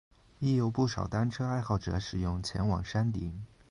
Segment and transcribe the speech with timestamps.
[0.39, 3.45] 亦有不少单车爱好者使用前往山顶。